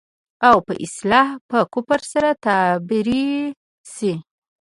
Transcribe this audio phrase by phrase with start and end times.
[0.47, 3.07] او په اصطلاح په کفر سره تعبير
[3.95, 4.13] شي.